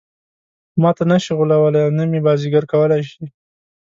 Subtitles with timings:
[0.81, 3.23] ماته نه شي غولولای او نه مې بازيګر کولای شي.